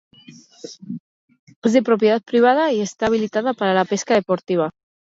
[1.63, 4.71] Es de propiedad privada y está habilitada para la pesca deportiva.